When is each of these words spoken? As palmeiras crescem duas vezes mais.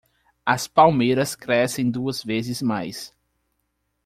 As 0.47 0.67
palmeiras 0.67 1.35
crescem 1.35 1.91
duas 1.91 2.23
vezes 2.23 2.59
mais. 2.59 3.13